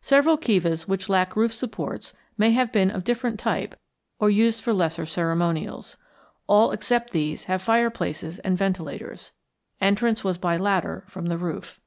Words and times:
Several 0.00 0.36
kivas 0.36 0.88
which 0.88 1.08
lack 1.08 1.36
roof 1.36 1.54
supports 1.54 2.12
may 2.36 2.50
have 2.50 2.72
been 2.72 2.90
of 2.90 3.04
different 3.04 3.38
type 3.38 3.78
or 4.18 4.28
used 4.28 4.62
for 4.62 4.72
lesser 4.72 5.06
ceremonials. 5.06 5.96
All 6.48 6.72
except 6.72 7.10
these 7.10 7.44
have 7.44 7.62
fireplaces 7.62 8.40
and 8.40 8.58
ventilators. 8.58 9.30
Entrance 9.80 10.24
was 10.24 10.38
by 10.38 10.56
ladder 10.56 11.04
from 11.06 11.26
the 11.26 11.38
roof. 11.38 11.78